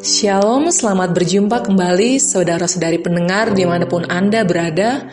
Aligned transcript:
Shalom, 0.00 0.72
selamat 0.72 1.12
berjumpa 1.12 1.60
kembali 1.60 2.16
saudara-saudari 2.16 3.04
pendengar 3.04 3.52
di 3.52 3.68
mana 3.68 3.84
pun 3.84 4.08
Anda 4.08 4.48
berada. 4.48 5.12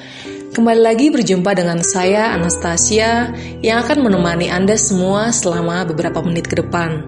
Kembali 0.56 0.80
lagi 0.80 1.12
berjumpa 1.12 1.60
dengan 1.60 1.84
saya 1.84 2.32
Anastasia 2.32 3.36
yang 3.60 3.84
akan 3.84 4.08
menemani 4.08 4.48
Anda 4.48 4.80
semua 4.80 5.36
selama 5.36 5.84
beberapa 5.92 6.24
menit 6.24 6.48
ke 6.48 6.64
depan. 6.64 7.04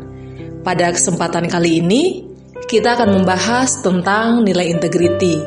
Pada 0.60 0.92
kesempatan 0.92 1.48
kali 1.48 1.80
ini, 1.80 2.28
kita 2.68 3.00
akan 3.00 3.16
membahas 3.16 3.80
tentang 3.80 4.44
nilai 4.44 4.76
integriti, 4.76 5.40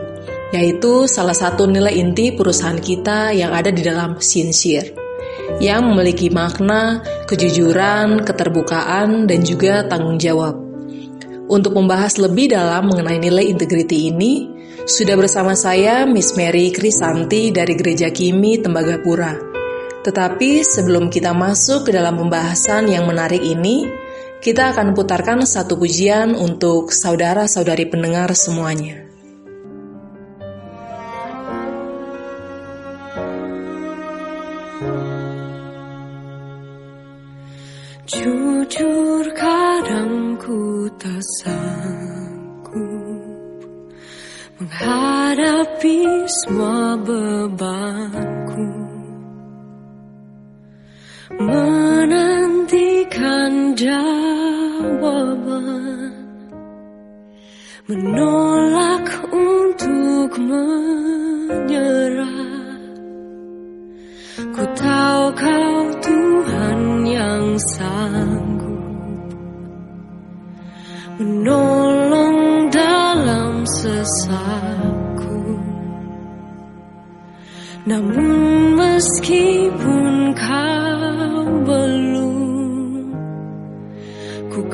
yaitu 0.56 1.04
salah 1.04 1.36
satu 1.36 1.68
nilai 1.68 2.00
inti 2.00 2.32
perusahaan 2.32 2.80
kita 2.80 3.36
yang 3.36 3.52
ada 3.52 3.68
di 3.68 3.84
dalam 3.84 4.16
sincere, 4.24 4.96
yang 5.60 5.84
memiliki 5.84 6.32
makna 6.32 7.04
kejujuran, 7.28 8.24
keterbukaan, 8.24 9.28
dan 9.28 9.44
juga 9.44 9.84
tanggung 9.84 10.16
jawab. 10.16 10.71
Untuk 11.52 11.76
membahas 11.76 12.16
lebih 12.16 12.56
dalam 12.56 12.88
mengenai 12.88 13.20
nilai 13.20 13.44
integriti 13.44 14.08
ini, 14.08 14.48
sudah 14.88 15.20
bersama 15.20 15.52
saya 15.52 16.08
Miss 16.08 16.32
Mary 16.32 16.72
Krisanti 16.72 17.52
dari 17.52 17.76
Gereja 17.76 18.08
Kimi 18.08 18.56
Tembagapura. 18.56 19.36
Tetapi 20.00 20.64
sebelum 20.64 21.12
kita 21.12 21.36
masuk 21.36 21.84
ke 21.84 21.90
dalam 21.92 22.16
pembahasan 22.16 22.88
yang 22.88 23.04
menarik 23.04 23.44
ini, 23.44 23.84
kita 24.40 24.72
akan 24.72 24.96
putarkan 24.96 25.44
satu 25.44 25.76
pujian 25.76 26.32
untuk 26.32 26.88
saudara-saudari 26.88 27.84
pendengar 27.84 28.32
semuanya. 28.32 29.11
Jawaban 53.82 55.66
Menolak 57.90 59.10
untuk 59.34 60.38
menyerah. 60.38 61.90
Ku 64.54 64.64
tahu 64.78 65.24
kau 65.34 65.90
Tuhan 65.98 67.02
yang 67.10 67.58
sanggup 67.74 68.86
Menolong 71.18 72.70
dalam 72.70 73.66
sesakku. 73.66 75.42
Namun 77.90 78.30
meskipun 78.78 80.38
kau 80.38 81.50
belum 81.66 82.31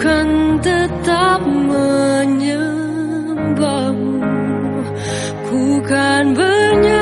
Ku 0.08 0.16
kan 0.16 0.56
tetap 0.64 1.44
menyembahmu. 1.44 4.24
Ku 5.44 5.84
kan 5.84 6.32
bernyanyi. 6.32 6.96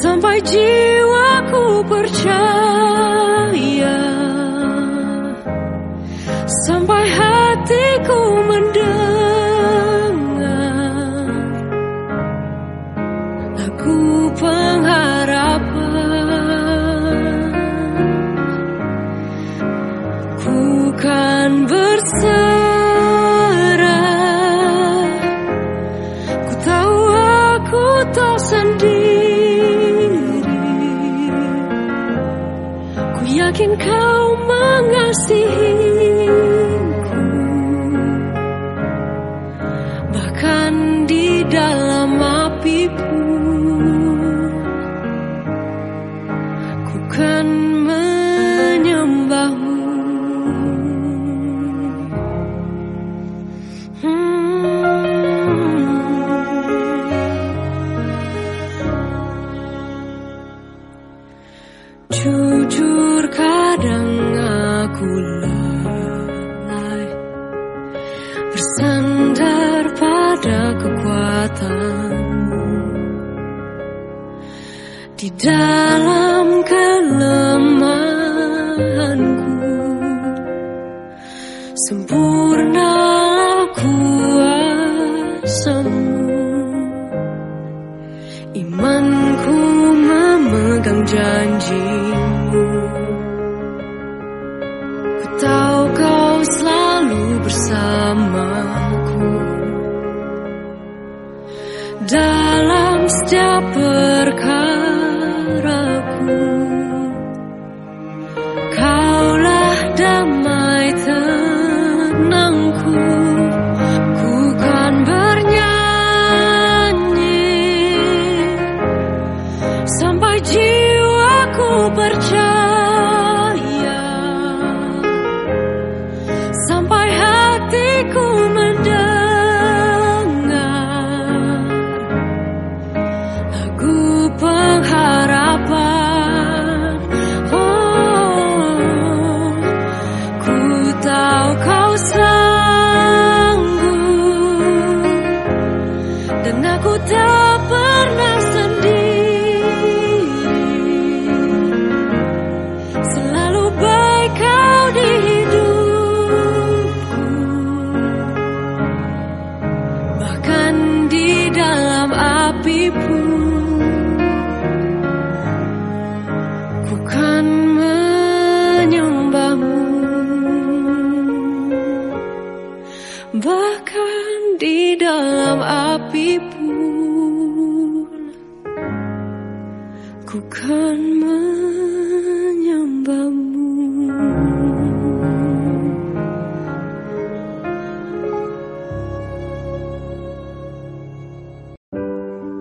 Sampai 0.00 0.40
jiwaku 0.48 1.84
percaya. 1.92 4.00
Sampai 6.64 7.04
hatiku 7.04 7.29
dalam 41.50 41.89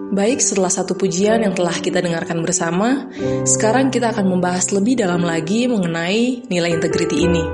Baik, 0.10 0.42
setelah 0.42 0.74
satu 0.74 0.98
pujian 0.98 1.46
yang 1.46 1.54
telah 1.54 1.78
kita 1.78 2.02
dengarkan 2.02 2.42
bersama, 2.42 3.14
sekarang 3.46 3.94
kita 3.94 4.10
akan 4.10 4.26
membahas 4.26 4.74
lebih 4.74 4.98
dalam 4.98 5.22
lagi 5.22 5.70
mengenai 5.70 6.50
nilai 6.50 6.72
integriti 6.74 7.30
ini. 7.30 7.46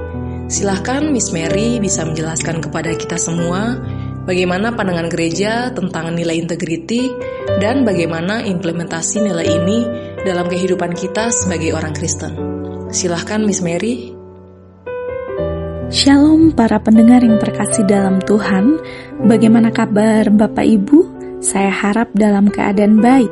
Silahkan 0.48 1.04
Miss 1.12 1.36
Mary 1.36 1.84
bisa 1.84 2.07
menjelaskan 2.07 2.63
kepada 2.63 2.96
kita 2.96 3.19
semua 3.19 3.75
bagaimana 4.24 4.72
pandangan 4.72 5.12
gereja 5.12 5.75
tentang 5.75 6.16
nilai 6.16 6.40
integriti 6.40 7.12
dan 7.60 7.84
bagaimana 7.84 8.48
implementasi 8.48 9.28
nilai 9.28 9.48
ini 9.52 9.80
dalam 10.24 10.48
kehidupan 10.48 10.96
kita 10.96 11.36
sebagai 11.36 11.75
orang 11.75 11.92
Kristen. 11.92 12.40
Silahkan 12.88 13.44
Miss 13.44 13.60
Mary. 13.60 14.16
Shalom 15.92 16.56
para 16.56 16.80
pendengar 16.80 17.19
yang 17.19 17.36
terkasih 17.36 17.84
dalam 17.84 18.24
Tuhan. 18.24 18.80
Bagaimana 19.28 19.75
kabar 19.75 20.31
Bapak 20.31 20.63
Ibu? 20.63 21.15
Saya 21.44 21.72
harap 21.72 22.12
dalam 22.16 22.48
keadaan 22.52 23.00
baik. 23.00 23.32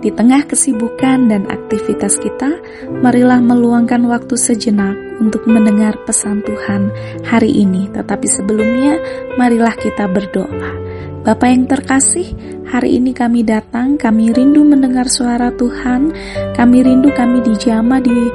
Di 0.00 0.08
tengah 0.08 0.48
kesibukan 0.48 1.28
dan 1.28 1.44
aktivitas 1.44 2.16
kita, 2.16 2.56
marilah 3.04 3.36
meluangkan 3.36 4.00
waktu 4.08 4.32
sejenak 4.32 4.96
untuk 5.20 5.44
mendengar 5.44 5.92
pesan 6.08 6.40
Tuhan 6.40 6.88
hari 7.28 7.52
ini. 7.52 7.92
Tetapi 7.92 8.24
sebelumnya, 8.24 8.96
marilah 9.36 9.76
kita 9.76 10.08
berdoa. 10.08 10.72
Bapak 11.20 11.48
yang 11.52 11.68
terkasih, 11.68 12.32
hari 12.64 12.96
ini 12.96 13.12
kami 13.12 13.44
datang, 13.44 14.00
kami 14.00 14.32
rindu 14.32 14.64
mendengar 14.64 15.04
suara 15.04 15.52
Tuhan, 15.52 16.16
kami 16.56 16.80
rindu 16.80 17.12
kami 17.12 17.44
dijama 17.44 18.00
di 18.00 18.32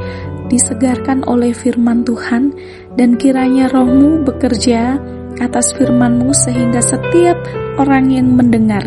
disegarkan 0.54 1.26
oleh 1.26 1.50
firman 1.50 2.06
Tuhan, 2.06 2.54
dan 2.94 3.18
kiranya 3.18 3.74
rohmu 3.74 4.22
bekerja 4.22 5.02
atas 5.42 5.74
firman-Mu 5.74 6.30
sehingga 6.30 6.80
setiap 6.86 7.65
orang 7.76 8.12
yang 8.12 8.32
mendengar 8.34 8.84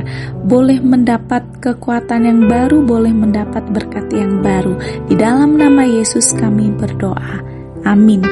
boleh 0.48 0.80
mendapat 0.80 1.44
kekuatan 1.60 2.24
yang 2.24 2.40
baru, 2.48 2.80
boleh 2.82 3.12
mendapat 3.12 3.64
berkat 3.70 4.08
yang 4.12 4.40
baru. 4.40 4.78
Di 5.06 5.14
dalam 5.14 5.60
nama 5.60 5.84
Yesus 5.84 6.32
kami 6.32 6.72
berdoa. 6.74 7.44
Amin. 7.84 8.24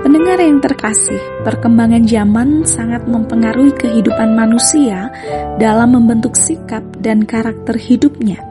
Pendengar 0.00 0.40
yang 0.40 0.64
terkasih, 0.64 1.20
perkembangan 1.44 2.08
zaman 2.08 2.64
sangat 2.64 3.04
mempengaruhi 3.04 3.76
kehidupan 3.76 4.32
manusia 4.32 5.12
dalam 5.60 5.92
membentuk 5.92 6.32
sikap 6.40 6.80
dan 7.04 7.28
karakter 7.28 7.76
hidupnya. 7.76 8.49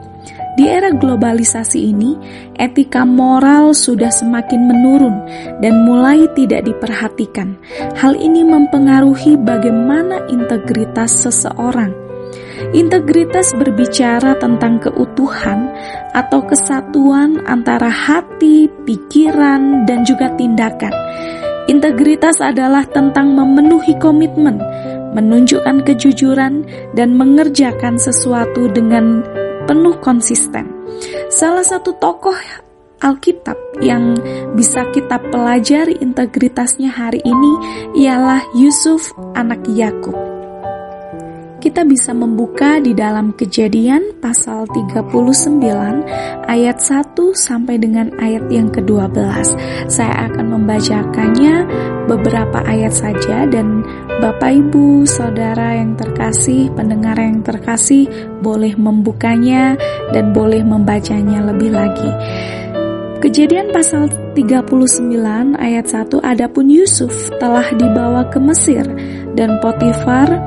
Di 0.60 0.68
era 0.68 0.92
globalisasi 0.92 1.88
ini, 1.88 2.20
etika 2.52 3.08
moral 3.08 3.72
sudah 3.72 4.12
semakin 4.12 4.68
menurun 4.68 5.16
dan 5.64 5.88
mulai 5.88 6.28
tidak 6.36 6.68
diperhatikan. 6.68 7.56
Hal 7.96 8.12
ini 8.12 8.44
mempengaruhi 8.44 9.40
bagaimana 9.40 10.20
integritas 10.28 11.16
seseorang. 11.24 11.96
Integritas 12.76 13.56
berbicara 13.56 14.36
tentang 14.36 14.84
keutuhan 14.84 15.72
atau 16.12 16.44
kesatuan 16.44 17.40
antara 17.48 17.88
hati, 17.88 18.68
pikiran, 18.84 19.88
dan 19.88 20.04
juga 20.04 20.28
tindakan. 20.36 20.92
Integritas 21.72 22.36
adalah 22.44 22.84
tentang 22.84 23.32
memenuhi 23.32 23.96
komitmen, 23.96 24.60
menunjukkan 25.16 25.88
kejujuran, 25.88 26.68
dan 26.92 27.16
mengerjakan 27.16 27.96
sesuatu 27.96 28.68
dengan 28.68 29.24
penuh 29.64 29.96
konsisten. 29.98 30.68
Salah 31.32 31.64
satu 31.64 31.96
tokoh 31.98 32.36
Alkitab 33.00 33.56
yang 33.80 34.12
bisa 34.52 34.84
kita 34.92 35.16
pelajari 35.32 35.96
integritasnya 36.04 36.92
hari 36.92 37.24
ini 37.24 37.52
ialah 38.04 38.44
Yusuf 38.52 39.08
anak 39.32 39.64
Yakub. 39.72 40.29
Kita 41.60 41.84
bisa 41.84 42.16
membuka 42.16 42.80
di 42.80 42.96
dalam 42.96 43.36
Kejadian 43.36 44.16
pasal 44.16 44.64
39 44.72 45.12
ayat 46.48 46.80
1 46.80 47.12
sampai 47.36 47.76
dengan 47.76 48.08
ayat 48.16 48.48
yang 48.48 48.72
ke-12. 48.72 49.12
Saya 49.84 50.32
akan 50.32 50.56
membacakannya 50.56 51.54
beberapa 52.08 52.64
ayat 52.64 52.96
saja 52.96 53.44
dan 53.44 53.84
Bapak 54.24 54.56
Ibu, 54.56 55.04
Saudara 55.04 55.76
yang 55.76 56.00
terkasih, 56.00 56.72
pendengar 56.72 57.20
yang 57.20 57.44
terkasih 57.44 58.08
boleh 58.40 58.72
membukanya 58.80 59.76
dan 60.16 60.32
boleh 60.32 60.64
membacanya 60.64 61.44
lebih 61.44 61.76
lagi. 61.76 62.08
Kejadian 63.20 63.68
pasal 63.68 64.08
39 64.32 64.64
ayat 65.60 65.86
1 65.92 66.24
Adapun 66.24 66.72
Yusuf 66.72 67.12
telah 67.36 67.68
dibawa 67.76 68.32
ke 68.32 68.40
Mesir 68.40 68.88
dan 69.36 69.60
Potifar 69.60 70.40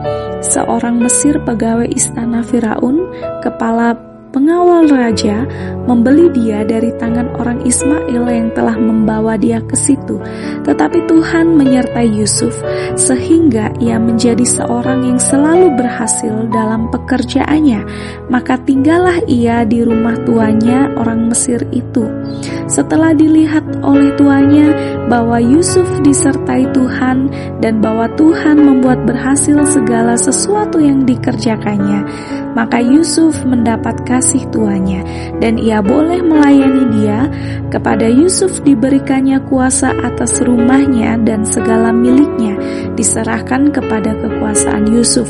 seorang 0.43 0.99
Mesir 0.99 1.39
pegawai 1.41 1.87
istana 1.87 2.43
Firaun 2.43 2.99
kepala 3.41 3.95
pengawal 4.33 4.89
raja 4.89 5.45
membeli 5.85 6.25
dia 6.33 6.65
dari 6.65 6.89
tangan 6.97 7.37
orang 7.37 7.61
Ismail 7.69 8.23
yang 8.25 8.49
telah 8.57 8.73
membawa 8.73 9.37
dia 9.37 9.61
ke 9.61 9.77
situ. 9.77 10.17
Tetapi 10.65 11.05
Tuhan 11.05 11.53
menyertai 11.53 12.09
Yusuf 12.17 12.57
sehingga 12.97 13.69
ia 13.77 14.01
menjadi 14.01 14.41
seorang 14.41 15.05
yang 15.05 15.21
selalu 15.21 15.77
berhasil 15.77 16.49
dalam 16.49 16.89
pekerjaannya. 16.89 17.85
Maka 18.33 18.57
tinggallah 18.65 19.21
ia 19.29 19.61
di 19.69 19.85
rumah 19.85 20.17
tuanya 20.25 20.89
orang 20.97 21.29
Mesir 21.29 21.61
itu. 21.69 22.09
Setelah 22.65 23.13
dilihat 23.13 23.85
oleh 23.85 24.17
tuanya 24.17 24.73
bahwa 25.11 25.37
Yusuf 25.37 25.85
disertai 26.01 26.65
Tuhan 26.73 27.29
dan 27.61 27.83
bahwa 27.83 28.09
Tuhan 28.17 28.57
membuat 28.65 29.05
berhasil 29.05 29.61
segala 29.69 30.17
sesuatu 30.17 30.79
yang 30.81 31.05
dikerjakannya, 31.05 32.07
maka 32.55 32.79
Yusuf 32.79 33.35
mendapat 33.43 33.99
kasih 34.07 34.22
tuanya 34.49 35.03
dan 35.43 35.59
ia 35.59 35.83
boleh 35.83 36.23
melayani 36.23 36.83
dia. 36.95 37.27
Kepada 37.67 38.05
Yusuf 38.05 38.61
diberikannya 38.61 39.41
kuasa 39.49 39.91
atas 40.05 40.39
rumahnya 40.45 41.17
dan 41.25 41.43
segala 41.43 41.89
miliknya 41.89 42.55
diserahkan 42.93 43.73
kepada 43.73 44.13
kekuasaan 44.21 44.87
Yusuf. 44.93 45.27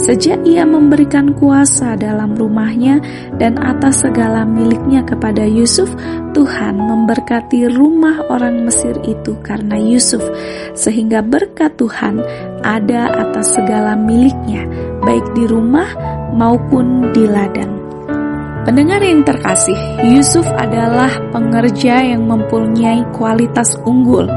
Sejak 0.00 0.48
ia 0.48 0.64
memberikan 0.64 1.36
kuasa 1.36 1.92
dalam 1.92 2.32
rumahnya 2.32 3.04
dan 3.36 3.60
atas 3.60 4.00
segala 4.00 4.48
miliknya 4.48 5.04
kepada 5.04 5.44
Yusuf, 5.44 5.92
Tuhan 6.32 6.80
memberkati 6.80 7.68
rumah 7.76 8.24
orang 8.32 8.64
Mesir 8.64 8.96
itu 9.04 9.36
karena 9.44 9.76
Yusuf, 9.76 10.24
sehingga 10.72 11.20
berkat 11.20 11.76
Tuhan 11.76 12.24
ada 12.64 13.12
atas 13.12 13.52
segala 13.52 13.92
miliknya, 13.92 14.64
baik 15.04 15.36
di 15.36 15.44
rumah 15.44 15.92
maupun 16.32 17.12
di 17.12 17.28
ladang. 17.28 17.79
Pendengar 18.70 19.02
yang 19.02 19.26
terkasih, 19.26 19.74
Yusuf 20.14 20.46
adalah 20.54 21.10
pengerja 21.34 22.06
yang 22.06 22.22
mempunyai 22.22 23.02
kualitas 23.10 23.74
unggul. 23.82 24.30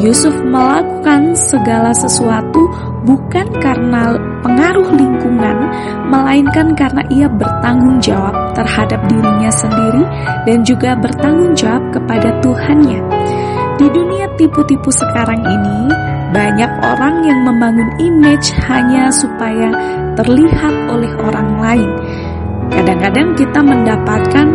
Yusuf 0.00 0.32
melakukan 0.40 1.36
segala 1.36 1.92
sesuatu 1.92 2.64
bukan 3.04 3.44
karena 3.60 4.16
pengaruh 4.40 4.88
lingkungan, 4.96 5.68
melainkan 6.08 6.72
karena 6.72 7.04
ia 7.12 7.28
bertanggung 7.28 8.00
jawab 8.00 8.32
terhadap 8.56 9.04
dirinya 9.04 9.52
sendiri 9.52 10.00
dan 10.48 10.64
juga 10.64 10.96
bertanggung 10.96 11.52
jawab 11.52 11.92
kepada 11.92 12.40
Tuhannya. 12.40 13.04
Di 13.76 13.84
dunia 13.92 14.32
tipu-tipu 14.40 14.88
sekarang 14.88 15.44
ini, 15.44 15.92
banyak 16.32 16.72
orang 16.88 17.20
yang 17.20 17.44
membangun 17.44 17.90
image 18.00 18.48
hanya 18.64 19.12
supaya 19.12 19.76
terlihat 20.16 20.74
oleh 20.88 21.12
orang 21.20 21.60
lain. 21.60 21.92
Kadang-kadang 22.68 23.28
kita 23.36 23.60
mendapatkan 23.64 24.46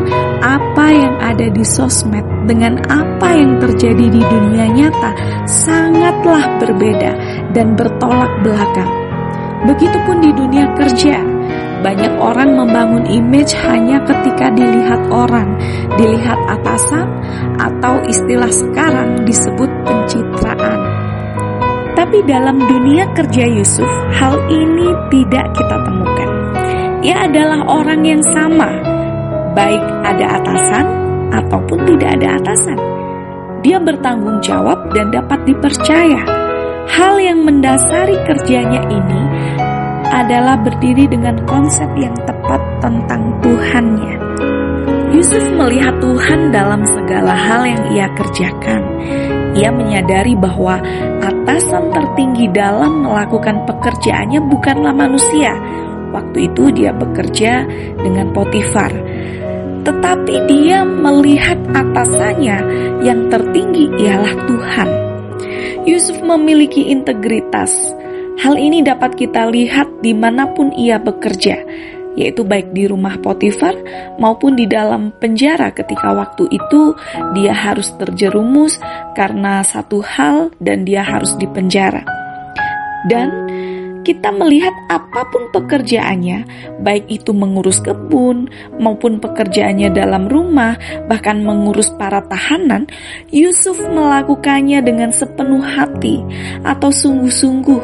apa 0.44 0.86
yang 0.92 1.16
ada 1.24 1.48
di 1.50 1.64
sosmed 1.64 2.24
dengan 2.46 2.78
apa 2.92 3.30
yang 3.34 3.58
terjadi 3.58 4.06
di 4.12 4.22
dunia 4.22 4.68
nyata 4.70 5.12
sangatlah 5.48 6.44
berbeda 6.60 7.12
dan 7.56 7.74
bertolak 7.80 8.32
belakang. 8.44 8.92
Begitupun 9.64 10.20
di 10.20 10.32
dunia 10.36 10.68
kerja, 10.76 11.24
banyak 11.84 12.14
orang 12.20 12.56
membangun 12.56 13.04
image 13.08 13.52
hanya 13.64 14.00
ketika 14.08 14.52
dilihat 14.52 15.04
orang, 15.12 15.56
dilihat 16.00 16.40
atasan, 16.48 17.08
atau 17.60 18.00
istilah 18.08 18.52
sekarang 18.52 19.24
disebut 19.28 19.68
pencitraan. 19.84 20.80
Tapi 21.94 22.20
dalam 22.28 22.60
dunia 22.60 23.08
kerja 23.16 23.48
Yusuf, 23.48 23.88
hal 24.16 24.36
ini 24.52 24.92
tidak 25.12 25.46
kita 25.56 25.78
temukan. 25.88 26.13
Ia 27.04 27.28
adalah 27.28 27.68
orang 27.68 28.08
yang 28.08 28.24
sama, 28.24 28.72
baik 29.52 29.84
ada 30.08 30.40
atasan 30.40 30.86
ataupun 31.36 31.84
tidak 31.84 32.16
ada 32.16 32.40
atasan. 32.40 32.80
Dia 33.60 33.76
bertanggung 33.84 34.40
jawab 34.40 34.88
dan 34.96 35.12
dapat 35.12 35.44
dipercaya. 35.44 36.24
Hal 36.88 37.20
yang 37.20 37.44
mendasari 37.44 38.16
kerjanya 38.24 38.88
ini 38.88 39.22
adalah 40.16 40.56
berdiri 40.64 41.12
dengan 41.12 41.44
konsep 41.44 41.92
yang 42.00 42.16
tepat 42.24 42.60
tentang 42.80 43.36
Tuhannya. 43.44 44.16
Yusuf 45.12 45.44
melihat 45.60 46.00
Tuhan 46.00 46.56
dalam 46.56 46.88
segala 46.88 47.36
hal 47.36 47.68
yang 47.68 47.84
ia 47.92 48.08
kerjakan. 48.16 48.82
Ia 49.60 49.70
menyadari 49.76 50.40
bahwa 50.40 50.80
atasan 51.20 51.92
tertinggi 51.92 52.48
dalam 52.50 53.06
melakukan 53.06 53.68
pekerjaannya 53.70 54.42
bukanlah 54.50 54.90
manusia, 54.90 55.54
Waktu 56.14 56.54
itu 56.54 56.70
dia 56.70 56.94
bekerja 56.94 57.66
dengan 57.98 58.30
Potifar. 58.32 58.94
Tetapi 59.84 60.36
dia 60.48 60.86
melihat 60.86 61.60
atasannya 61.74 62.58
yang 63.04 63.28
tertinggi 63.28 63.92
ialah 64.00 64.34
Tuhan. 64.48 64.90
Yusuf 65.84 66.24
memiliki 66.24 66.88
integritas. 66.88 67.74
Hal 68.40 68.56
ini 68.56 68.80
dapat 68.80 69.20
kita 69.20 69.52
lihat 69.52 70.00
di 70.00 70.16
mana 70.16 70.48
pun 70.56 70.72
ia 70.74 70.96
bekerja, 70.98 71.60
yaitu 72.16 72.48
baik 72.48 72.72
di 72.72 72.88
rumah 72.88 73.20
Potifar 73.20 73.76
maupun 74.16 74.56
di 74.56 74.70
dalam 74.70 75.12
penjara 75.20 75.76
ketika 75.76 76.16
waktu 76.16 76.48
itu 76.50 76.96
dia 77.36 77.52
harus 77.52 77.92
terjerumus 78.00 78.80
karena 79.18 79.62
satu 79.66 80.00
hal 80.00 80.54
dan 80.64 80.88
dia 80.88 81.04
harus 81.04 81.36
dipenjara. 81.36 82.06
Dan 83.04 83.52
kita 84.04 84.30
melihat 84.36 84.76
apa 84.92 85.26
pun 85.32 85.50
pekerjaannya, 85.50 86.46
baik 86.84 87.08
itu 87.08 87.32
mengurus 87.32 87.80
kebun 87.80 88.52
maupun 88.78 89.18
pekerjaannya 89.24 89.90
dalam 89.96 90.28
rumah, 90.28 90.76
bahkan 91.08 91.40
mengurus 91.42 91.90
para 91.96 92.22
tahanan, 92.28 92.86
Yusuf 93.32 93.80
melakukannya 93.80 94.84
dengan 94.84 95.16
sepenuh 95.16 95.64
hati 95.64 96.20
atau 96.68 96.92
sungguh-sungguh 96.92 97.84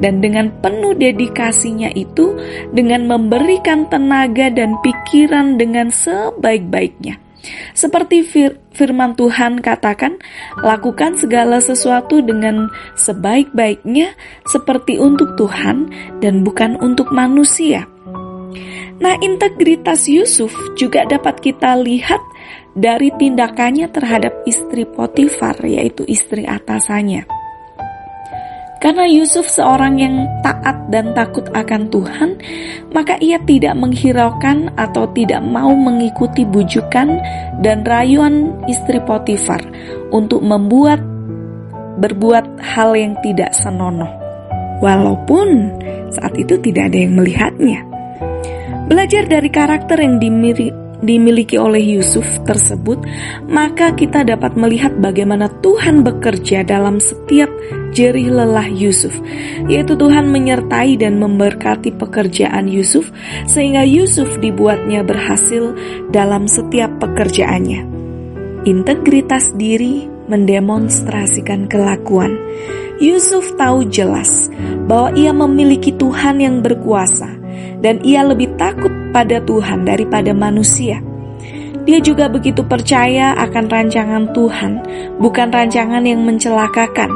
dan 0.00 0.24
dengan 0.24 0.50
penuh 0.64 0.96
dedikasinya 0.96 1.92
itu 1.92 2.34
dengan 2.72 3.04
memberikan 3.06 3.86
tenaga 3.92 4.48
dan 4.48 4.74
pikiran 4.80 5.60
dengan 5.60 5.92
sebaik-baiknya. 5.92 7.27
Seperti 7.72 8.22
fir 8.24 8.58
firman 8.72 9.18
Tuhan 9.18 9.58
katakan, 9.58 10.18
lakukan 10.62 11.18
segala 11.18 11.58
sesuatu 11.58 12.22
dengan 12.22 12.70
sebaik-baiknya 12.94 14.14
seperti 14.46 14.96
untuk 14.96 15.34
Tuhan 15.34 15.90
dan 16.22 16.46
bukan 16.46 16.78
untuk 16.78 17.10
manusia. 17.10 17.86
Nah, 18.98 19.14
integritas 19.22 20.10
Yusuf 20.10 20.50
juga 20.74 21.06
dapat 21.06 21.38
kita 21.38 21.78
lihat 21.78 22.18
dari 22.74 23.14
tindakannya 23.14 23.86
terhadap 23.94 24.42
istri 24.42 24.82
Potifar, 24.86 25.54
yaitu 25.62 26.02
istri 26.06 26.42
atasannya. 26.46 27.26
Karena 28.78 29.10
Yusuf 29.10 29.50
seorang 29.50 29.98
yang 29.98 30.22
taat 30.46 30.86
dan 30.94 31.10
takut 31.10 31.42
akan 31.50 31.90
Tuhan, 31.90 32.38
maka 32.94 33.18
ia 33.18 33.42
tidak 33.42 33.74
menghiraukan 33.74 34.70
atau 34.78 35.10
tidak 35.18 35.42
mau 35.42 35.74
mengikuti 35.74 36.46
bujukan 36.46 37.18
dan 37.58 37.82
rayuan 37.82 38.54
istri 38.70 39.02
Potifar 39.02 39.66
untuk 40.14 40.46
membuat 40.46 41.02
berbuat 41.98 42.62
hal 42.62 42.94
yang 42.94 43.18
tidak 43.18 43.50
senonoh. 43.50 44.14
Walaupun 44.78 45.74
saat 46.14 46.38
itu 46.38 46.54
tidak 46.62 46.94
ada 46.94 46.98
yang 47.02 47.18
melihatnya. 47.18 47.82
Belajar 48.86 49.26
dari 49.26 49.50
karakter 49.50 49.98
yang 49.98 50.22
dimiliki 50.22 50.70
dimiliki 51.02 51.54
oleh 51.58 51.80
Yusuf 51.80 52.26
tersebut, 52.42 53.02
maka 53.46 53.94
kita 53.94 54.26
dapat 54.26 54.58
melihat 54.58 54.94
bagaimana 54.98 55.46
Tuhan 55.62 56.02
bekerja 56.02 56.66
dalam 56.66 56.98
setiap 56.98 57.50
jerih 57.94 58.34
lelah 58.34 58.66
Yusuf, 58.66 59.14
yaitu 59.70 59.94
Tuhan 59.94 60.28
menyertai 60.30 60.98
dan 60.98 61.22
memberkati 61.22 61.94
pekerjaan 61.94 62.66
Yusuf, 62.66 63.08
sehingga 63.46 63.86
Yusuf 63.86 64.28
dibuatnya 64.42 65.06
berhasil 65.06 65.74
dalam 66.10 66.50
setiap 66.50 66.90
pekerjaannya. 66.98 67.86
Integritas 68.66 69.54
diri 69.54 70.10
mendemonstrasikan 70.28 71.70
kelakuan. 71.70 72.36
Yusuf 72.98 73.54
tahu 73.54 73.86
jelas 73.86 74.50
bahwa 74.90 75.14
ia 75.14 75.30
memiliki 75.30 75.94
Tuhan 75.94 76.42
yang 76.42 76.60
berkuasa, 76.60 77.30
dan 77.78 78.02
ia 78.02 78.26
lebih 78.26 78.58
takut 78.58 78.90
pada 79.10 79.42
Tuhan 79.42 79.84
daripada 79.88 80.32
manusia. 80.36 81.02
Dia 81.88 82.04
juga 82.04 82.28
begitu 82.28 82.60
percaya 82.68 83.32
akan 83.48 83.64
rancangan 83.72 84.36
Tuhan, 84.36 84.72
bukan 85.16 85.48
rancangan 85.48 86.04
yang 86.04 86.20
mencelakakan. 86.20 87.08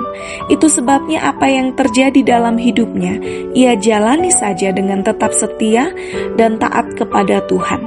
Itu 0.49 0.73
sebabnya 0.73 1.29
apa 1.29 1.45
yang 1.45 1.77
terjadi 1.77 2.25
dalam 2.25 2.57
hidupnya, 2.57 3.21
ia 3.53 3.77
jalani 3.77 4.33
saja 4.33 4.73
dengan 4.73 5.05
tetap 5.05 5.37
setia 5.37 5.93
dan 6.41 6.57
taat 6.57 6.89
kepada 6.97 7.45
Tuhan. 7.53 7.85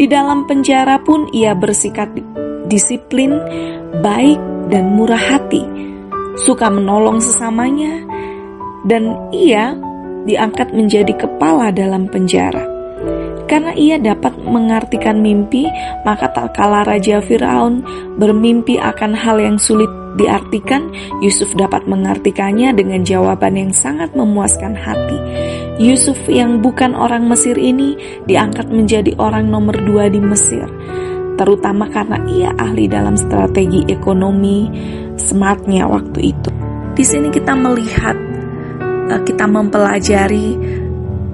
Di 0.00 0.08
dalam 0.08 0.48
penjara 0.48 0.96
pun 1.04 1.28
ia 1.28 1.52
bersikap 1.52 2.08
disiplin, 2.72 3.36
baik, 4.00 4.40
dan 4.72 4.96
murah 4.96 5.20
hati, 5.20 5.60
suka 6.40 6.72
menolong 6.72 7.20
sesamanya, 7.20 8.00
dan 8.88 9.12
ia 9.28 9.76
diangkat 10.24 10.72
menjadi 10.72 11.12
kepala 11.20 11.68
dalam 11.68 12.08
penjara. 12.08 12.73
Karena 13.54 13.70
ia 13.78 14.02
dapat 14.02 14.34
mengartikan 14.42 15.22
mimpi, 15.22 15.70
maka 16.02 16.26
tak 16.34 16.58
kala 16.58 16.82
Raja 16.82 17.22
Firaun 17.22 17.86
bermimpi 18.18 18.82
akan 18.82 19.14
hal 19.14 19.38
yang 19.38 19.62
sulit 19.62 19.86
diartikan, 20.18 20.90
Yusuf 21.22 21.54
dapat 21.54 21.86
mengartikannya 21.86 22.74
dengan 22.74 23.06
jawaban 23.06 23.54
yang 23.54 23.70
sangat 23.70 24.10
memuaskan 24.18 24.74
hati. 24.74 25.18
Yusuf 25.78 26.18
yang 26.26 26.66
bukan 26.66 26.98
orang 26.98 27.30
Mesir 27.30 27.54
ini 27.54 27.94
diangkat 28.26 28.74
menjadi 28.74 29.14
orang 29.22 29.46
nomor 29.46 29.78
dua 29.86 30.10
di 30.10 30.18
Mesir, 30.18 30.66
terutama 31.38 31.86
karena 31.94 32.26
ia 32.26 32.50
ahli 32.58 32.90
dalam 32.90 33.14
strategi 33.14 33.86
ekonomi 33.86 34.66
smartnya 35.14 35.86
waktu 35.86 36.34
itu. 36.34 36.50
Di 36.98 37.06
sini 37.06 37.30
kita 37.30 37.54
melihat 37.54 38.18
Eh, 39.04 39.20
kita 39.20 39.44
mempelajari 39.44 40.56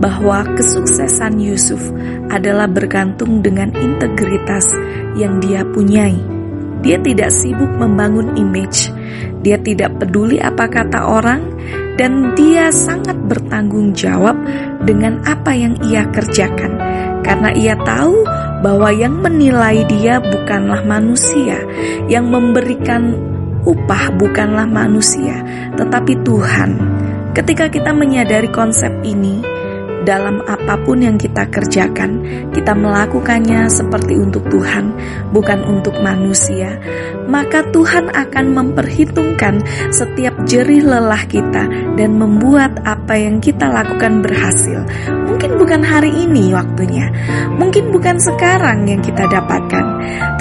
bahwa 0.01 0.43
kesuksesan 0.57 1.37
Yusuf 1.39 1.81
adalah 2.33 2.67
bergantung 2.67 3.45
dengan 3.45 3.71
integritas 3.77 4.73
yang 5.15 5.39
dia 5.45 5.63
punyai. 5.63 6.17
Dia 6.81 6.97
tidak 6.97 7.29
sibuk 7.29 7.69
membangun 7.77 8.41
image, 8.41 8.89
dia 9.45 9.61
tidak 9.61 10.01
peduli 10.01 10.41
apa 10.41 10.65
kata 10.65 11.13
orang, 11.13 11.45
dan 12.01 12.33
dia 12.33 12.73
sangat 12.73 13.21
bertanggung 13.29 13.93
jawab 13.93 14.33
dengan 14.89 15.21
apa 15.29 15.53
yang 15.53 15.77
ia 15.85 16.09
kerjakan, 16.09 16.81
karena 17.21 17.53
ia 17.53 17.77
tahu 17.85 18.25
bahwa 18.65 18.89
yang 18.97 19.21
menilai 19.21 19.85
dia 19.85 20.25
bukanlah 20.25 20.81
manusia, 20.89 21.61
yang 22.09 22.33
memberikan 22.33 23.13
upah 23.69 24.17
bukanlah 24.17 24.65
manusia, 24.65 25.45
tetapi 25.77 26.17
Tuhan. 26.25 26.81
Ketika 27.37 27.69
kita 27.69 27.93
menyadari 27.93 28.49
konsep 28.49 28.91
ini, 29.05 29.60
dalam 30.05 30.41
apa 30.49 30.81
pun 30.81 31.05
yang 31.05 31.21
kita 31.21 31.49
kerjakan, 31.53 32.25
kita 32.53 32.73
melakukannya 32.73 33.69
seperti 33.69 34.17
untuk 34.17 34.49
Tuhan, 34.49 34.93
bukan 35.31 35.61
untuk 35.69 35.97
manusia, 36.01 36.81
maka 37.29 37.65
Tuhan 37.71 38.09
akan 38.11 38.47
memperhitungkan 38.51 39.63
setiap 39.93 40.35
jerih 40.49 40.85
lelah 40.85 41.25
kita 41.29 41.69
dan 41.97 42.11
membuat 42.17 42.81
apa 42.89 43.17
yang 43.17 43.39
kita 43.39 43.69
lakukan 43.69 44.25
berhasil. 44.25 44.83
Mungkin 45.29 45.57
bukan 45.57 45.83
hari 45.85 46.13
ini 46.13 46.53
waktunya, 46.53 47.09
mungkin 47.57 47.93
bukan 47.93 48.17
sekarang 48.19 48.89
yang 48.89 49.01
kita 49.05 49.29
dapatkan, 49.29 49.85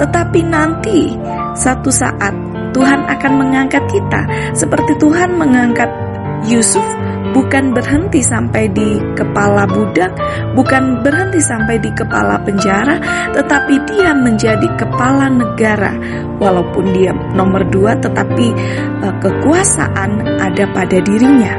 tetapi 0.00 0.40
nanti 0.44 1.14
satu 1.54 1.92
saat 1.92 2.32
Tuhan 2.70 3.02
akan 3.06 3.32
mengangkat 3.34 3.82
kita 3.90 4.22
seperti 4.54 4.94
Tuhan 5.02 5.34
mengangkat 5.34 6.09
Yusuf 6.48 6.84
bukan 7.30 7.76
berhenti 7.76 8.24
sampai 8.24 8.70
di 8.72 8.98
kepala 9.14 9.68
budak, 9.68 10.12
bukan 10.56 11.04
berhenti 11.04 11.38
sampai 11.38 11.78
di 11.78 11.90
kepala 11.92 12.40
penjara, 12.42 12.96
tetapi 13.34 13.74
dia 13.86 14.16
menjadi 14.16 14.68
kepala 14.76 15.30
negara. 15.30 15.94
Walaupun 16.40 16.84
dia 16.96 17.12
nomor 17.36 17.68
dua, 17.68 17.92
tetapi 18.00 18.46
uh, 19.04 19.14
kekuasaan 19.20 20.40
ada 20.40 20.64
pada 20.72 20.98
dirinya. 21.04 21.54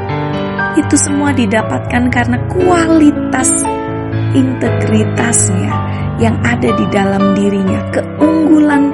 Itu 0.74 0.96
semua 0.98 1.36
didapatkan 1.36 2.10
karena 2.10 2.38
kualitas 2.50 3.52
integritasnya 4.34 5.72
yang 6.18 6.40
ada 6.42 6.70
di 6.74 6.86
dalam 6.90 7.38
dirinya, 7.38 7.92
keunggulan 7.94 8.90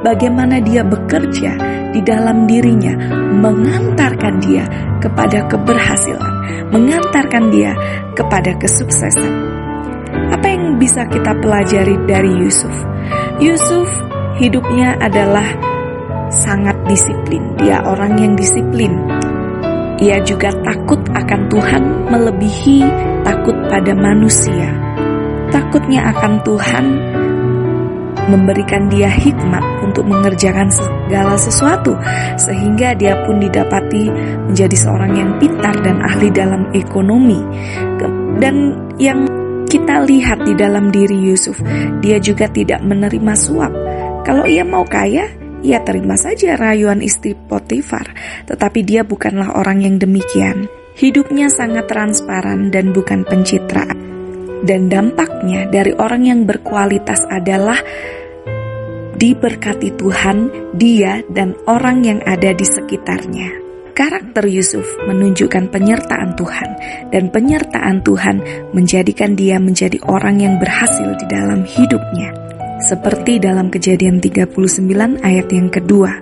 bagaimana 0.00 0.62
dia 0.62 0.86
bekerja 0.86 1.77
di 1.92 2.00
dalam 2.04 2.44
dirinya, 2.44 2.94
mengantarkan 3.32 4.40
dia 4.42 4.64
kepada 5.00 5.46
keberhasilan, 5.48 6.34
mengantarkan 6.74 7.48
dia 7.48 7.72
kepada 8.12 8.52
kesuksesan. 8.58 9.32
Apa 10.32 10.46
yang 10.48 10.76
bisa 10.76 11.04
kita 11.08 11.32
pelajari 11.40 11.96
dari 12.04 12.32
Yusuf? 12.44 12.72
Yusuf 13.40 13.88
hidupnya 14.40 14.96
adalah 15.00 15.46
sangat 16.28 16.76
disiplin. 16.88 17.56
Dia 17.60 17.80
orang 17.84 18.16
yang 18.20 18.32
disiplin. 18.36 18.92
Ia 19.98 20.22
juga 20.22 20.54
takut 20.62 21.00
akan 21.10 21.40
Tuhan 21.50 21.82
melebihi 22.06 22.78
takut 23.26 23.56
pada 23.66 23.92
manusia. 23.98 24.70
Takutnya 25.48 26.06
akan 26.12 26.32
Tuhan 26.44 26.84
memberikan 28.28 28.92
dia 28.92 29.08
hikmat 29.08 29.64
untuk 29.82 30.04
mengerjakan 30.04 30.68
segala 30.68 31.34
sesuatu, 31.40 31.96
sehingga 32.36 32.92
dia 32.94 33.24
pun 33.24 33.40
didapati 33.40 34.12
menjadi 34.52 34.76
seorang 34.76 35.12
yang 35.16 35.30
pintar 35.40 35.74
dan 35.80 36.04
ahli 36.04 36.28
dalam 36.28 36.68
ekonomi. 36.76 37.40
Dan 38.38 38.76
yang 39.00 39.26
kita 39.68 40.04
lihat 40.04 40.44
di 40.48 40.54
dalam 40.56 40.88
diri 40.88 41.16
Yusuf, 41.28 41.58
dia 42.00 42.16
juga 42.20 42.48
tidak 42.48 42.80
menerima 42.84 43.34
suap. 43.34 43.72
Kalau 44.24 44.44
ia 44.44 44.64
mau 44.64 44.84
kaya, 44.84 45.28
ia 45.64 45.82
terima 45.82 46.14
saja 46.14 46.54
rayuan 46.54 47.02
istri 47.02 47.34
Potifar, 47.34 48.06
tetapi 48.46 48.84
dia 48.86 49.02
bukanlah 49.02 49.58
orang 49.58 49.82
yang 49.82 49.96
demikian. 49.98 50.70
Hidupnya 50.98 51.50
sangat 51.50 51.86
transparan 51.90 52.70
dan 52.74 52.90
bukan 52.90 53.22
pencitraan. 53.26 53.98
Dan 54.58 54.90
dampaknya 54.90 55.70
dari 55.70 55.94
orang 55.94 56.26
yang 56.26 56.40
berkualitas 56.42 57.22
adalah 57.30 57.78
diberkati 59.18 59.98
Tuhan, 59.98 60.38
dia 60.78 61.20
dan 61.34 61.58
orang 61.66 62.06
yang 62.06 62.20
ada 62.22 62.54
di 62.54 62.62
sekitarnya. 62.62 63.66
Karakter 63.98 64.46
Yusuf 64.46 64.86
menunjukkan 65.10 65.74
penyertaan 65.74 66.38
Tuhan, 66.38 66.70
dan 67.10 67.34
penyertaan 67.34 68.06
Tuhan 68.06 68.36
menjadikan 68.70 69.34
dia 69.34 69.58
menjadi 69.58 69.98
orang 70.06 70.38
yang 70.38 70.54
berhasil 70.62 71.18
di 71.18 71.26
dalam 71.26 71.66
hidupnya, 71.66 72.30
seperti 72.78 73.42
dalam 73.42 73.74
Kejadian 73.74 74.22
39 74.22 75.18
ayat 75.18 75.50
yang 75.50 75.66
kedua. 75.66 76.14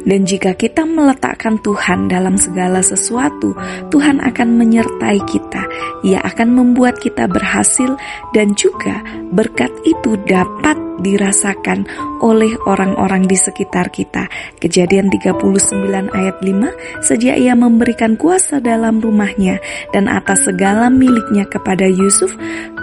Dan 0.00 0.24
jika 0.24 0.56
kita 0.56 0.84
meletakkan 0.84 1.60
Tuhan 1.60 2.08
dalam 2.08 2.36
segala 2.36 2.80
sesuatu, 2.80 3.52
Tuhan 3.92 4.20
akan 4.20 4.48
menyertai 4.56 5.20
kita. 5.28 5.64
Ia 6.04 6.24
akan 6.24 6.56
membuat 6.56 7.00
kita 7.00 7.28
berhasil 7.28 7.96
dan 8.32 8.56
juga 8.56 9.04
berkat 9.32 9.72
itu 9.84 10.16
dapat 10.24 10.89
dirasakan 11.00 11.88
oleh 12.20 12.52
orang-orang 12.68 13.26
di 13.26 13.36
sekitar 13.36 13.88
kita. 13.90 14.28
Kejadian 14.60 15.08
39 15.08 16.12
ayat 16.12 16.36
5, 16.40 17.04
sejak 17.04 17.36
ia 17.40 17.56
memberikan 17.56 18.14
kuasa 18.14 18.60
dalam 18.60 19.00
rumahnya 19.00 19.58
dan 19.90 20.06
atas 20.06 20.46
segala 20.46 20.92
miliknya 20.92 21.48
kepada 21.48 21.88
Yusuf, 21.88 22.32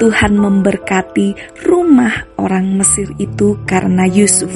Tuhan 0.02 0.36
memberkati 0.38 1.62
rumah 1.66 2.28
orang 2.42 2.78
Mesir 2.78 3.14
itu 3.22 3.58
karena 3.70 4.06
Yusuf. 4.06 4.52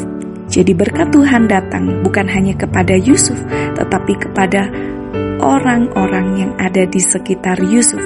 Jadi 0.51 0.75
berkat 0.75 1.15
Tuhan 1.15 1.47
datang 1.47 2.03
bukan 2.03 2.27
hanya 2.27 2.51
kepada 2.59 2.99
Yusuf, 2.99 3.39
tetapi 3.79 4.19
kepada 4.19 4.67
orang-orang 5.41 6.27
yang 6.37 6.51
ada 6.61 6.85
di 6.85 7.01
sekitar 7.01 7.59
Yusuf, 7.65 8.01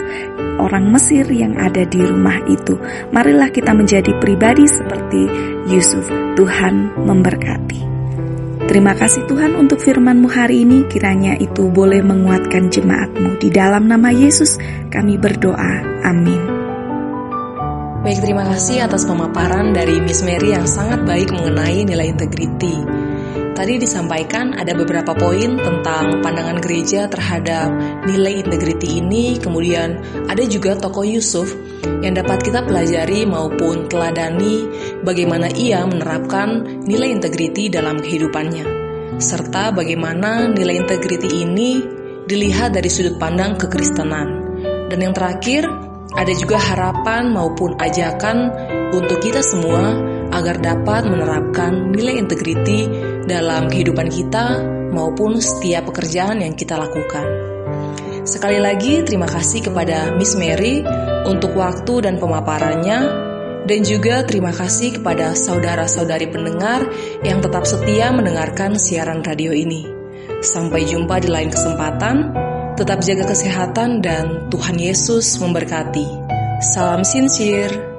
orang 0.57 0.89
Mesir 0.89 1.27
yang 1.27 1.59
ada 1.59 1.83
di 1.83 1.99
rumah 1.99 2.39
itu. 2.47 2.79
Marilah 3.11 3.51
kita 3.51 3.75
menjadi 3.75 4.15
pribadi 4.17 4.65
seperti 4.65 5.27
Yusuf. 5.69 6.07
Tuhan 6.35 6.95
memberkati. 7.05 7.95
Terima 8.65 8.97
kasih 8.97 9.29
Tuhan 9.29 9.53
untuk 9.53 9.77
firman-Mu 9.77 10.25
hari 10.25 10.65
ini, 10.65 10.89
kiranya 10.89 11.37
itu 11.37 11.69
boleh 11.69 12.01
menguatkan 12.01 12.73
jemaat-Mu. 12.73 13.37
Di 13.37 13.53
dalam 13.53 13.85
nama 13.85 14.09
Yesus 14.09 14.57
kami 14.89 15.21
berdoa. 15.21 16.01
Amin. 16.01 16.41
Baik, 18.01 18.21
terima 18.25 18.45
kasih 18.45 18.85
atas 18.85 19.05
pemaparan 19.05 19.73
dari 19.73 20.01
Miss 20.01 20.25
Mary 20.25 20.53
yang 20.53 20.65
sangat 20.65 21.05
baik 21.05 21.29
mengenai 21.33 21.85
nilai 21.85 22.09
integriti. 22.09 23.04
Tadi 23.55 23.79
disampaikan 23.79 24.51
ada 24.51 24.75
beberapa 24.75 25.15
poin 25.15 25.55
tentang 25.55 26.19
pandangan 26.19 26.59
gereja 26.59 27.07
terhadap 27.07 27.71
nilai 28.03 28.43
integriti 28.43 28.99
ini, 28.99 29.39
kemudian 29.39 29.95
ada 30.27 30.43
juga 30.43 30.75
tokoh 30.75 31.07
Yusuf 31.07 31.55
yang 32.03 32.19
dapat 32.19 32.43
kita 32.43 32.67
pelajari 32.67 33.23
maupun 33.23 33.87
teladani 33.87 34.67
bagaimana 35.07 35.47
ia 35.55 35.87
menerapkan 35.87 36.83
nilai 36.83 37.15
integriti 37.15 37.71
dalam 37.71 38.03
kehidupannya, 38.03 38.67
serta 39.23 39.71
bagaimana 39.71 40.51
nilai 40.51 40.75
integriti 40.75 41.39
ini 41.47 41.79
dilihat 42.27 42.75
dari 42.75 42.91
sudut 42.91 43.15
pandang 43.15 43.55
kekristenan. 43.55 44.43
Dan 44.91 44.99
yang 44.99 45.15
terakhir, 45.15 45.63
ada 46.11 46.33
juga 46.35 46.59
harapan 46.59 47.31
maupun 47.31 47.79
ajakan 47.79 48.51
untuk 48.91 49.23
kita 49.23 49.39
semua 49.39 49.95
agar 50.35 50.59
dapat 50.59 51.07
menerapkan 51.07 51.95
nilai 51.95 52.19
integriti 52.19 53.14
dalam 53.25 53.67
kehidupan 53.69 54.07
kita 54.09 54.61
maupun 54.93 55.41
setiap 55.41 55.91
pekerjaan 55.91 56.41
yang 56.41 56.53
kita 56.53 56.77
lakukan. 56.79 57.25
Sekali 58.25 58.57
lagi 58.57 59.05
terima 59.05 59.29
kasih 59.29 59.69
kepada 59.69 60.13
Miss 60.17 60.33
Mary 60.33 60.81
untuk 61.29 61.53
waktu 61.53 62.09
dan 62.09 62.17
pemaparannya 62.17 62.99
dan 63.65 63.79
juga 63.81 64.21
terima 64.25 64.53
kasih 64.53 65.01
kepada 65.01 65.33
saudara-saudari 65.33 66.29
pendengar 66.29 66.85
yang 67.25 67.41
tetap 67.41 67.65
setia 67.65 68.13
mendengarkan 68.13 68.77
siaran 68.77 69.25
radio 69.25 69.53
ini. 69.53 69.89
Sampai 70.41 70.85
jumpa 70.85 71.17
di 71.21 71.29
lain 71.29 71.49
kesempatan. 71.49 72.45
Tetap 72.75 72.99
jaga 73.01 73.31
kesehatan 73.31 74.03
dan 74.03 74.51
Tuhan 74.51 74.77
Yesus 74.77 75.39
memberkati. 75.41 76.05
Salam 76.75 77.07
sincere. 77.07 77.94